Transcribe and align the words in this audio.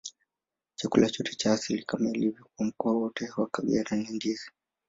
Chakula 0.75 1.09
cha 1.09 1.53
asili, 1.53 1.83
kama 1.83 2.09
ilivyo 2.09 2.45
kwa 2.57 2.65
mkoa 2.65 2.93
wote 2.93 3.29
wa 3.37 3.47
Kagera, 3.47 3.97
ni 3.97 4.09
ndizi. 4.09 4.51